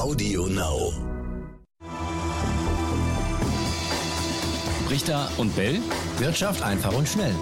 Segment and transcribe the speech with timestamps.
[0.00, 0.94] Audio Now.
[4.88, 5.78] Richter und Bell.
[6.16, 7.34] Wirtschaft einfach und schnell.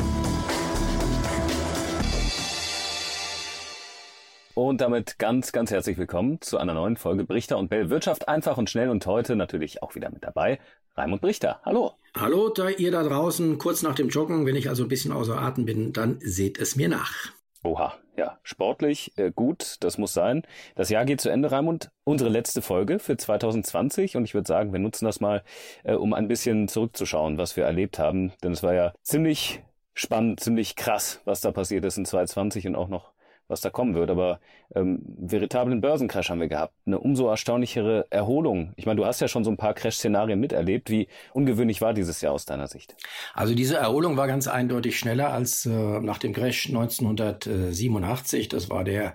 [4.55, 7.91] Und damit ganz, ganz herzlich willkommen zu einer neuen Folge Brichter und Bell.
[7.91, 10.59] Wirtschaft einfach und schnell und heute natürlich auch wieder mit dabei.
[10.97, 11.61] Raimund Brichter.
[11.65, 11.93] Hallo.
[12.17, 15.41] Hallo, da ihr da draußen, kurz nach dem Joggen, wenn ich also ein bisschen außer
[15.41, 17.38] Atem bin, dann seht es mir nach.
[17.69, 20.41] Oha, ja, sportlich äh, gut, das muss sein.
[20.75, 21.91] Das Jahr geht zu Ende, Raimund.
[22.05, 25.45] Unsere letzte Folge für 2020 und ich würde sagen, wir nutzen das mal,
[25.85, 28.33] äh, um ein bisschen zurückzuschauen, was wir erlebt haben.
[28.43, 32.75] Denn es war ja ziemlich spannend, ziemlich krass, was da passiert ist in 2020 und
[32.75, 33.13] auch noch
[33.49, 34.11] was da kommen wird.
[34.11, 34.41] Aber
[34.75, 36.75] ähm, veritablen Börsencrash haben wir gehabt.
[36.87, 38.73] Eine umso erstaunlichere Erholung.
[38.77, 40.91] Ich meine, du hast ja schon so ein paar Crash-Szenarien miterlebt.
[40.91, 42.95] Wie ungewöhnlich war dieses Jahr aus deiner Sicht?
[43.35, 48.49] Also diese Erholung war ganz eindeutig schneller als äh, nach dem Crash 1987.
[48.49, 49.15] Das war der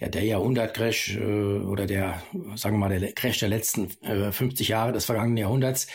[0.00, 2.22] ja der Jahrhundertcrash äh, oder der
[2.54, 5.86] sagen wir mal der Crash der letzten äh, 50 Jahre des vergangenen Jahrhunderts.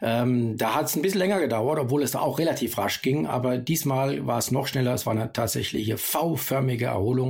[0.00, 3.26] Ähm, da hat es ein bisschen länger gedauert, obwohl es da auch relativ rasch ging.
[3.26, 4.94] Aber diesmal war es noch schneller.
[4.94, 7.29] Es war eine tatsächliche V-förmige Erholung.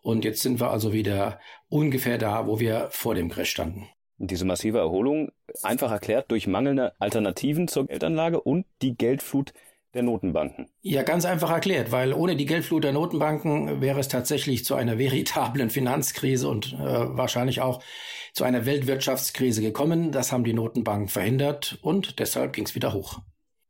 [0.00, 3.88] Und jetzt sind wir also wieder ungefähr da, wo wir vor dem Crash standen.
[4.18, 5.32] Diese massive Erholung,
[5.62, 9.52] einfach erklärt durch mangelnde Alternativen zur Geldanlage und die Geldflut
[9.94, 10.68] der Notenbanken.
[10.82, 14.98] Ja, ganz einfach erklärt, weil ohne die Geldflut der Notenbanken wäre es tatsächlich zu einer
[14.98, 17.82] veritablen Finanzkrise und äh, wahrscheinlich auch
[18.32, 20.12] zu einer Weltwirtschaftskrise gekommen.
[20.12, 23.20] Das haben die Notenbanken verhindert und deshalb ging es wieder hoch.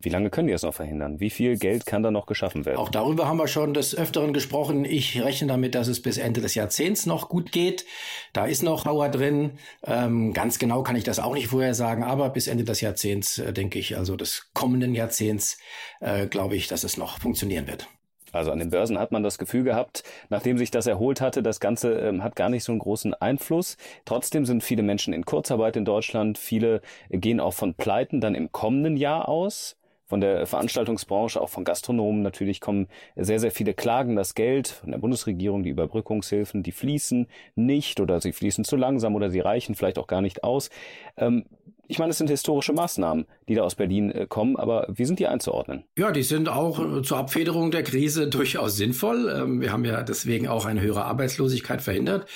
[0.04, 1.18] Wie lange können die das noch verhindern?
[1.18, 2.76] Wie viel Geld kann da noch geschaffen werden?
[2.76, 4.84] Auch darüber haben wir schon des Öfteren gesprochen.
[4.84, 7.86] Ich rechne damit, dass es bis Ende des Jahrzehnts noch gut geht.
[8.34, 9.52] Da ist noch Power drin.
[9.82, 13.38] Ähm, ganz genau kann ich das auch nicht vorher sagen, aber bis Ende des Jahrzehnts,
[13.38, 15.58] äh, denke ich, also des kommenden Jahrzehnts,
[16.00, 17.88] äh, glaube ich, dass es noch funktionieren wird.
[18.32, 21.60] Also an den Börsen hat man das Gefühl gehabt, nachdem sich das erholt hatte, das
[21.60, 23.76] Ganze ähm, hat gar nicht so einen großen Einfluss.
[24.04, 26.36] Trotzdem sind viele Menschen in Kurzarbeit in Deutschland.
[26.36, 31.64] Viele gehen auch von Pleiten dann im kommenden Jahr aus von der Veranstaltungsbranche, auch von
[31.64, 34.16] Gastronomen natürlich kommen sehr, sehr viele Klagen.
[34.16, 39.14] Das Geld von der Bundesregierung, die Überbrückungshilfen, die fließen nicht oder sie fließen zu langsam
[39.14, 40.70] oder sie reichen vielleicht auch gar nicht aus.
[41.16, 41.46] Ähm,
[41.88, 45.18] ich meine, es sind historische Maßnahmen, die da aus Berlin äh, kommen, aber wie sind
[45.18, 45.84] die einzuordnen?
[45.96, 49.32] Ja, die sind auch äh, zur Abfederung der Krise durchaus sinnvoll.
[49.34, 52.26] Ähm, wir haben ja deswegen auch eine höhere Arbeitslosigkeit verhindert,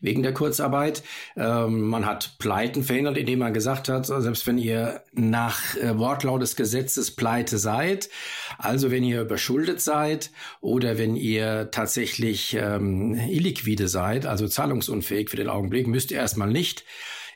[0.00, 1.02] wegen der Kurzarbeit.
[1.36, 6.42] Ähm, man hat Pleiten verhindert, indem man gesagt hat, selbst wenn ihr nach äh, Wortlaut
[6.42, 8.08] des Gesetzes pleite seid,
[8.58, 15.36] also wenn ihr überschuldet seid oder wenn ihr tatsächlich ähm, illiquide seid, also zahlungsunfähig für
[15.36, 16.84] den Augenblick, müsst ihr erstmal nicht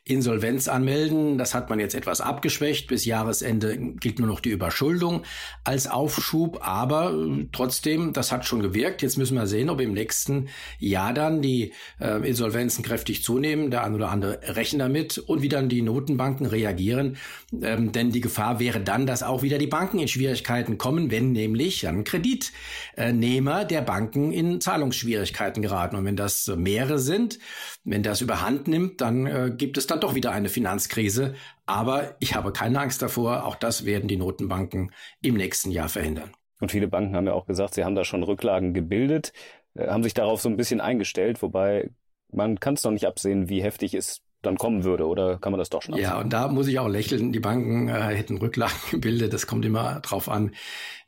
[0.09, 1.39] Insolvenz anmelden.
[1.39, 2.89] Das hat man jetzt etwas abgeschwächt.
[2.89, 5.23] Bis Jahresende gilt nur noch die Überschuldung
[5.65, 6.59] als Aufschub.
[6.67, 9.03] Aber äh, trotzdem, das hat schon gewirkt.
[9.03, 10.49] Jetzt müssen wir sehen, ob im nächsten
[10.81, 13.71] Jahr dann die äh, Insolvenzen kräftig zunehmen.
[13.71, 17.19] Der eine oder andere rechnet damit und wie dann die Notenbanken reagieren.
[17.63, 21.33] Ähm, denn die Gefahr wäre dann, dass auch wieder die Banken in Schwierigkeiten kommen, wenn
[21.33, 25.97] nämlich ein Kreditnehmer der Banken in Zahlungsschwierigkeiten geraten.
[25.97, 27.39] Und wenn das mehrere sind,
[27.85, 31.35] wenn das überhand nimmt, dann äh, gibt es dann dann doch wieder eine Finanzkrise.
[31.67, 33.45] Aber ich habe keine Angst davor.
[33.45, 36.33] Auch das werden die Notenbanken im nächsten Jahr verhindern.
[36.61, 39.33] Und viele Banken haben ja auch gesagt, sie haben da schon Rücklagen gebildet,
[39.75, 41.91] äh, haben sich darauf so ein bisschen eingestellt, wobei
[42.33, 45.59] man kann es noch nicht absehen, wie heftig es dann kommen würde oder kann man
[45.59, 45.97] das doch schon?
[45.97, 47.33] Ja, und da muss ich auch lächeln.
[47.33, 49.33] Die Banken äh, hätten Rücklagen gebildet.
[49.33, 50.53] Das kommt immer drauf an,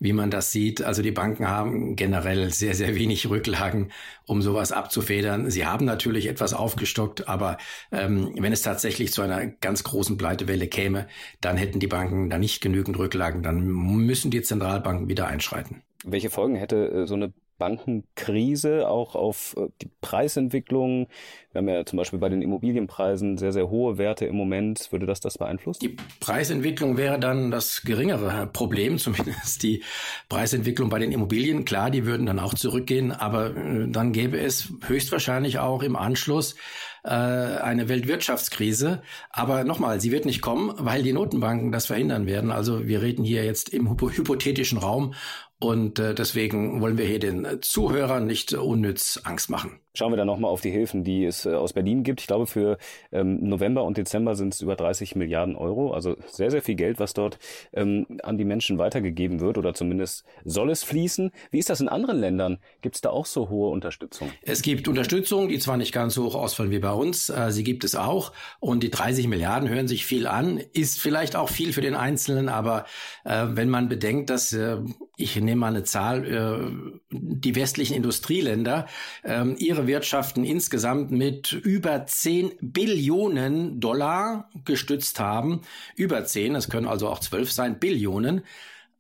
[0.01, 0.83] wie man das sieht.
[0.83, 3.93] Also die Banken haben generell sehr, sehr wenig Rücklagen,
[4.27, 5.51] um sowas abzufedern.
[5.51, 7.59] Sie haben natürlich etwas aufgestockt, aber
[7.93, 11.07] ähm, wenn es tatsächlich zu einer ganz großen Pleitewelle käme,
[11.41, 13.43] dann hätten die Banken da nicht genügend Rücklagen.
[13.43, 15.83] Dann müssen die Zentralbanken wieder einschreiten.
[16.05, 21.07] Welche Folgen hätte äh, so eine Bankenkrise auch auf äh, die Preisentwicklung?
[21.53, 24.91] Wir haben ja zum Beispiel bei den Immobilienpreisen sehr, sehr hohe Werte im Moment.
[24.91, 25.81] Würde das das beeinflussen?
[25.81, 29.85] Die Preisentwicklung wäre dann das geringere Problem, zumindest die
[30.29, 31.65] Preisentwicklung bei den Immobilien.
[31.65, 36.57] Klar, die würden dann auch zurückgehen, aber äh, dann gäbe es höchstwahrscheinlich auch im Anschluss
[37.03, 39.03] äh, eine Weltwirtschaftskrise.
[39.31, 42.51] Aber nochmal, sie wird nicht kommen, weil die Notenbanken das verhindern werden.
[42.51, 45.15] Also wir reden hier jetzt im hypothetischen Raum
[45.61, 49.79] und äh, deswegen wollen wir hier den Zuhörern nicht unnütz Angst machen.
[49.93, 52.21] Schauen wir dann nochmal auf die Hilfen, die es äh, aus Berlin gibt.
[52.21, 52.79] Ich glaube, für
[53.13, 55.93] ähm, November und Dezember sind es über 30 Milliarden Euro.
[55.93, 57.39] Also sehr, sehr viel Geld, was dort
[57.75, 61.33] ähm, an die Menschen weitergegeben wird oder zumindest soll es fließen.
[61.51, 62.59] Wie ist das in anderen Ländern?
[62.81, 64.31] Gibt es da auch so hohe Unterstützung?
[64.43, 67.65] Es gibt Unterstützung, die zwar nicht ganz so hoch ausfallen wie bei uns, äh, sie
[67.65, 68.33] gibt es auch.
[68.61, 72.49] Und die 30 Milliarden hören sich viel an, ist vielleicht auch viel für den Einzelnen,
[72.49, 72.87] aber
[73.25, 74.79] äh, wenn man bedenkt, dass äh,
[75.21, 78.87] ich nehme mal eine Zahl, äh, die westlichen Industrieländer
[79.25, 85.63] ähm, ihre Wirtschaften insgesamt mit über 10 Billionen Dollar gestützt haben.
[85.97, 88.43] Über 10, es können also auch 12 sein, Billionen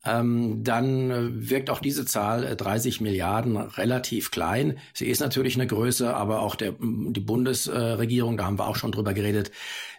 [0.05, 4.79] ähm, dann äh, wirkt auch diese Zahl 30 äh, Milliarden relativ klein.
[4.95, 8.93] Sie ist natürlich eine Größe, aber auch der, die Bundesregierung, da haben wir auch schon
[8.93, 9.51] drüber geredet,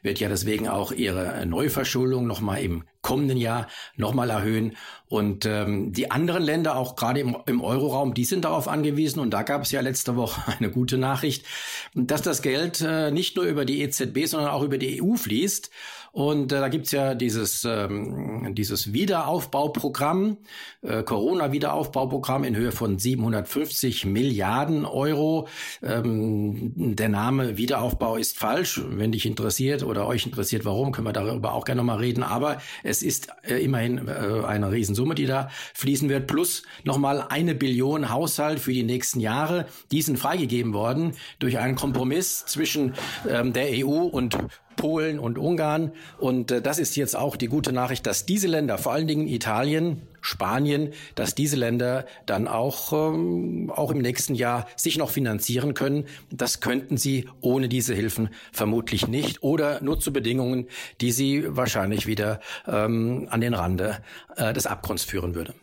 [0.01, 4.75] wird ja deswegen auch ihre Neuverschuldung nochmal im kommenden Jahr nochmal erhöhen.
[5.07, 9.19] Und ähm, die anderen Länder, auch gerade im, im Euroraum, die sind darauf angewiesen.
[9.19, 11.45] Und da gab es ja letzte Woche eine gute Nachricht,
[11.94, 15.69] dass das Geld äh, nicht nur über die EZB, sondern auch über die EU fließt.
[16.13, 20.38] Und äh, da gibt's ja dieses, ähm, dieses Wiederaufbauprogramm,
[20.81, 25.48] äh, Corona-Wiederaufbauprogramm in Höhe von 750 Milliarden Euro.
[25.81, 28.81] Ähm, der Name Wiederaufbau ist falsch.
[28.89, 32.24] Wenn dich interessiert oder euch interessiert, warum, können wir darüber auch gerne nochmal reden.
[32.24, 37.55] Aber es ist äh, immerhin äh, eine Riesensumme, die da fließen wird, plus nochmal eine
[37.55, 39.65] Billion Haushalt für die nächsten Jahre.
[39.91, 42.93] Die sind freigegeben worden durch einen Kompromiss zwischen
[43.27, 44.38] ähm, der EU und
[44.81, 45.91] Polen und Ungarn.
[46.17, 49.27] Und äh, das ist jetzt auch die gute Nachricht, dass diese Länder, vor allen Dingen
[49.27, 55.75] Italien, Spanien, dass diese Länder dann auch, ähm, auch im nächsten Jahr sich noch finanzieren
[55.75, 56.05] können.
[56.31, 60.67] Das könnten sie ohne diese Hilfen vermutlich nicht oder nur zu Bedingungen,
[60.99, 63.99] die sie wahrscheinlich wieder ähm, an den Rande
[64.35, 65.53] äh, des Abgrunds führen würde.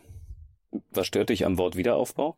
[0.91, 2.37] Was stört dich am Wort Wiederaufbau?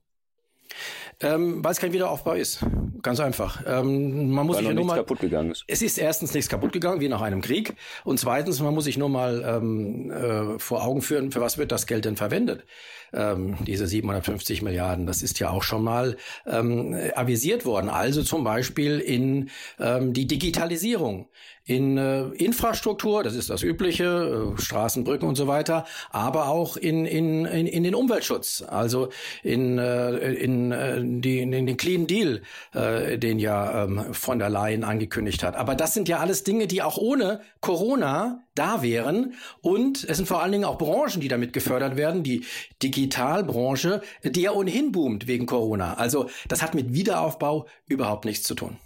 [1.22, 2.66] Ähm, weil es kein Wiederaufbau ist.
[3.02, 3.64] Ganz einfach.
[3.66, 5.64] Ähm, man muss weil sich ja nur mal, kaputt gegangen ist.
[5.68, 7.76] Es ist erstens nichts kaputt gegangen, wie nach einem Krieg.
[8.04, 11.72] Und zweitens, man muss sich nur mal ähm, äh, vor Augen führen, für was wird
[11.72, 12.66] das Geld denn verwendet?
[13.14, 16.16] Ähm, diese 750 Milliarden, das ist ja auch schon mal
[16.46, 17.90] ähm, avisiert worden.
[17.90, 21.28] Also zum Beispiel in ähm, die Digitalisierung,
[21.66, 26.76] in äh, Infrastruktur, das ist das Übliche, äh, Straßen, Brücken und so weiter, aber auch
[26.76, 29.10] in, in, in, in den Umweltschutz, also
[29.44, 32.42] in, äh, in, äh, die, den Clean Deal,
[32.74, 35.58] äh, den ja ähm, von der Leyen angekündigt hat.
[35.58, 39.34] Aber das sind ja alles Dinge, die auch ohne Corona da wären.
[39.62, 42.24] Und es sind vor allen Dingen auch Branchen, die damit gefördert werden.
[42.24, 42.46] Die
[42.82, 45.96] Digitalbranche, die ja ohnehin boomt wegen Corona.
[45.96, 48.78] Also das hat mit Wiederaufbau überhaupt nichts zu tun.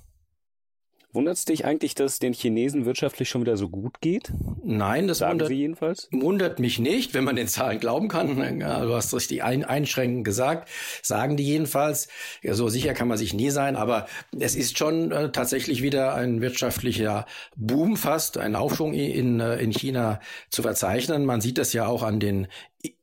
[1.16, 4.34] Wundert es dich eigentlich, dass es den Chinesen wirtschaftlich schon wieder so gut geht?
[4.66, 6.10] Nein, das Sagen wundert, sie jedenfalls?
[6.12, 8.60] wundert mich nicht, wenn man den Zahlen glauben kann.
[8.60, 10.70] Du hast richtig ein, einschränkend gesagt,
[11.02, 12.10] sagen die jedenfalls.
[12.42, 14.08] Ja, so sicher kann man sich nie sein, aber
[14.38, 17.26] es ist schon äh, tatsächlich wieder ein wirtschaftlicher
[17.56, 20.20] Boom fast, ein Aufschwung in, äh, in China
[20.50, 21.24] zu verzeichnen.
[21.24, 22.48] Man sieht das ja auch an den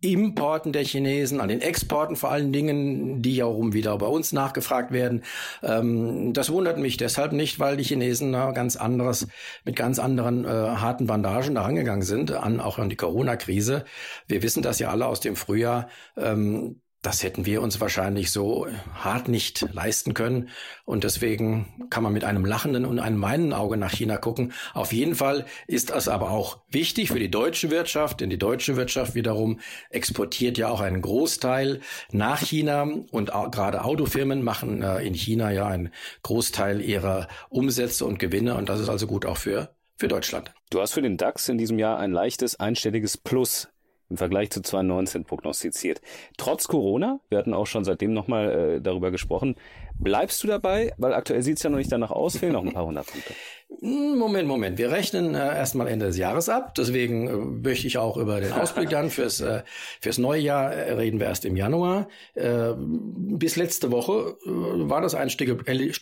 [0.00, 4.32] Importen der Chinesen, an den Exporten vor allen Dingen, die ja rum wieder bei uns
[4.32, 5.24] nachgefragt werden.
[5.62, 9.26] Ähm, das wundert mich deshalb nicht, weil die Chinesen ganz anderes,
[9.64, 13.84] mit ganz anderen äh, harten Bandagen da rangegangen sind, an, auch an die Corona-Krise.
[14.26, 15.88] Wir wissen das ja alle aus dem Frühjahr.
[16.16, 20.48] Ähm, das hätten wir uns wahrscheinlich so hart nicht leisten können.
[20.84, 24.52] Und deswegen kann man mit einem lachenden und einem meinen Auge nach China gucken.
[24.72, 28.76] Auf jeden Fall ist das aber auch wichtig für die deutsche Wirtschaft, denn die deutsche
[28.76, 29.58] Wirtschaft wiederum
[29.90, 31.80] exportiert ja auch einen Großteil
[32.12, 35.90] nach China und auch gerade Autofirmen machen äh, in China ja einen
[36.22, 38.54] Großteil ihrer Umsätze und Gewinne.
[38.54, 40.54] Und das ist also gut auch für, für Deutschland.
[40.70, 43.71] Du hast für den DAX in diesem Jahr ein leichtes einstelliges Plus
[44.12, 46.02] im Vergleich zu 2019 prognostiziert.
[46.36, 49.56] Trotz Corona, wir hatten auch schon seitdem nochmal äh, darüber gesprochen,
[49.98, 50.92] bleibst du dabei?
[50.98, 53.34] Weil aktuell sieht es ja noch nicht danach aus, fehlen noch ein paar hundert Punkte.
[53.80, 54.78] Hm, Moment, Moment.
[54.78, 56.74] Wir rechnen äh, erstmal Ende des Jahres ab.
[56.74, 57.32] Deswegen äh,
[57.68, 59.62] möchte ich auch über den Ausblick dann fürs, äh,
[60.00, 62.08] fürs neue Jahr äh, reden wir erst im Januar.
[62.34, 65.58] Äh, bis letzte Woche äh, war das einstellige,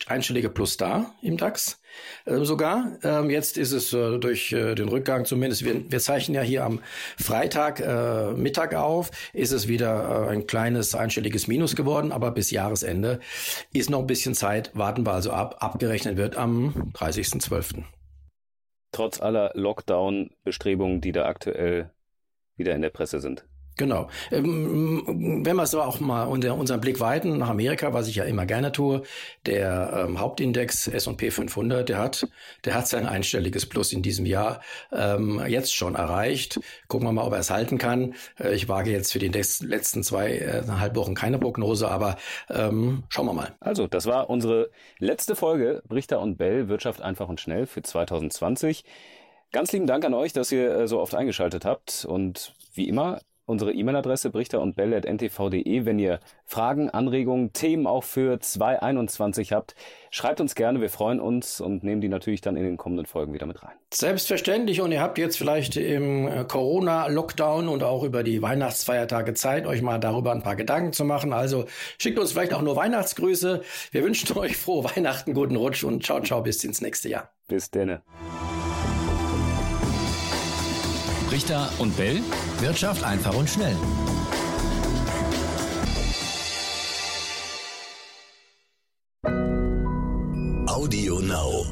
[0.07, 1.81] einstellige Plus da im DAX
[2.25, 2.97] äh, sogar.
[3.03, 6.65] Ähm, jetzt ist es äh, durch äh, den Rückgang zumindest, wir, wir zeichnen ja hier
[6.65, 6.81] am
[7.17, 12.51] Freitag äh, Mittag auf, ist es wieder äh, ein kleines einstelliges Minus geworden, aber bis
[12.51, 13.19] Jahresende
[13.73, 14.71] ist noch ein bisschen Zeit.
[14.75, 15.57] Warten wir also ab.
[15.59, 17.83] Abgerechnet wird am 30.12.
[18.91, 21.91] Trotz aller Lockdown-Bestrebungen, die da aktuell
[22.57, 23.45] wieder in der Presse sind.
[23.81, 24.09] Genau.
[24.31, 28.45] Ähm, wenn wir so auch mal unseren Blick weiten nach Amerika, was ich ja immer
[28.45, 29.01] gerne tue,
[29.47, 32.27] der ähm, Hauptindex S&P 500, der hat,
[32.63, 34.61] der hat sein einstelliges Plus in diesem Jahr
[34.91, 36.59] ähm, jetzt schon erreicht.
[36.89, 38.13] Gucken wir mal, ob er es halten kann.
[38.39, 42.17] Äh, ich wage jetzt für die letzten zweieinhalb äh, Wochen keine Prognose, aber
[42.51, 43.55] ähm, schauen wir mal.
[43.61, 44.69] Also, das war unsere
[44.99, 48.83] letzte Folge Brichter und Bell Wirtschaft einfach und schnell für 2020.
[49.51, 53.19] Ganz lieben Dank an euch, dass ihr äh, so oft eingeschaltet habt und wie immer
[53.51, 55.85] unsere E-Mail-Adresse brichter und bell.ntv.de.
[55.85, 59.75] Wenn ihr Fragen, Anregungen, Themen auch für 2021 habt,
[60.09, 60.81] schreibt uns gerne.
[60.81, 63.73] Wir freuen uns und nehmen die natürlich dann in den kommenden Folgen wieder mit rein.
[63.93, 64.81] Selbstverständlich.
[64.81, 69.81] Und ihr habt jetzt vielleicht im äh, Corona-Lockdown und auch über die Weihnachtsfeiertage Zeit, euch
[69.81, 71.33] mal darüber ein paar Gedanken zu machen.
[71.33, 71.65] Also
[71.97, 73.61] schickt uns vielleicht auch nur Weihnachtsgrüße.
[73.91, 77.31] Wir wünschen euch frohe Weihnachten, guten Rutsch und ciao, ciao, bis ins nächste Jahr.
[77.47, 78.01] Bis denne.
[81.41, 82.21] Richter und Bell.
[82.59, 83.75] Wirtschaft einfach und schnell.
[90.67, 91.65] Audio Now.